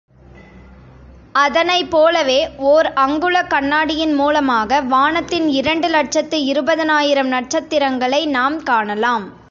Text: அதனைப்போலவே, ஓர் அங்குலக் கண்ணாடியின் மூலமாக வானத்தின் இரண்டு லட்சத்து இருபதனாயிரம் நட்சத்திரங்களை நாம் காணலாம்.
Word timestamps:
அதனைப்போலவே, 1.39 2.47
ஓர் 2.57 2.93
அங்குலக் 2.95 3.49
கண்ணாடியின் 3.49 4.13
மூலமாக 4.13 4.81
வானத்தின் 4.81 5.47
இரண்டு 5.49 5.87
லட்சத்து 5.87 6.39
இருபதனாயிரம் 6.39 7.27
நட்சத்திரங்களை 7.27 8.25
நாம் 8.27 8.63
காணலாம். 8.63 9.33